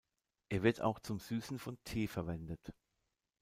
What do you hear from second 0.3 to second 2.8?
Er wird auch zum Süßen von Tee verwendet.